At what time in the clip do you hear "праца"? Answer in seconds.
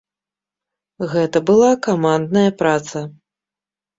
2.61-2.99